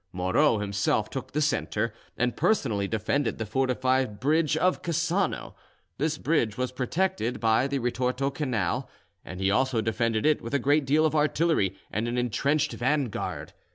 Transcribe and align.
Moreau 0.11 0.57
himself 0.57 1.11
took 1.11 1.31
the 1.31 1.43
centre, 1.43 1.93
and 2.17 2.35
personally 2.35 2.87
defended 2.87 3.37
the 3.37 3.45
fortified 3.45 4.19
bridge 4.19 4.57
of 4.57 4.81
Cassano; 4.81 5.53
this 5.99 6.17
bridge 6.17 6.57
was 6.57 6.71
protected 6.71 7.39
by 7.39 7.67
the 7.67 7.77
Ritorto 7.77 8.33
Canal, 8.33 8.89
and 9.23 9.39
he 9.39 9.51
also 9.51 9.79
defended 9.79 10.25
it 10.25 10.41
with 10.41 10.55
a 10.55 10.57
great 10.57 10.85
deal 10.85 11.05
of 11.05 11.13
artillery 11.13 11.75
and 11.91 12.07
an 12.07 12.17
entrenched 12.17 12.71
vanguard. 12.73 13.53